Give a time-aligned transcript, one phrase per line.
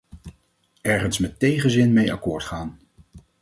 [0.81, 2.79] Ergens met tegenzin mee akkoord gaan.